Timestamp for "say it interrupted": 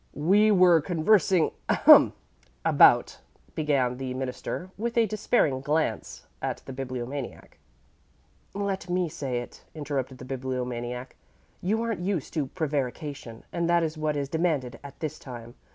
9.09-10.17